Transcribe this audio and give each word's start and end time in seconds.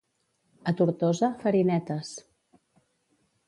A 0.71 0.73
Tortosa, 0.79 1.29
farinetes. 1.45 2.17